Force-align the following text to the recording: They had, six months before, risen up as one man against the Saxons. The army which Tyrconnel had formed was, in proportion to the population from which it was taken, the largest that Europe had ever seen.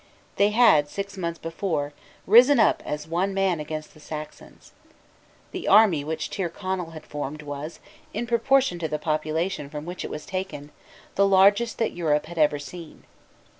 They 0.37 0.49
had, 0.49 0.89
six 0.89 1.15
months 1.15 1.37
before, 1.37 1.93
risen 2.25 2.59
up 2.59 2.81
as 2.87 3.07
one 3.07 3.35
man 3.35 3.59
against 3.59 3.93
the 3.93 3.99
Saxons. 3.99 4.71
The 5.51 5.67
army 5.67 6.03
which 6.03 6.31
Tyrconnel 6.31 6.93
had 6.93 7.05
formed 7.05 7.43
was, 7.43 7.79
in 8.11 8.25
proportion 8.25 8.79
to 8.79 8.87
the 8.87 8.97
population 8.97 9.69
from 9.69 9.85
which 9.85 10.03
it 10.03 10.09
was 10.09 10.25
taken, 10.25 10.71
the 11.13 11.27
largest 11.27 11.77
that 11.77 11.91
Europe 11.93 12.25
had 12.25 12.39
ever 12.39 12.57
seen. 12.57 13.03